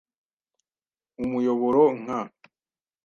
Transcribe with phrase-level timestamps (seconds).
[1.23, 2.21] umuyoboro nka.”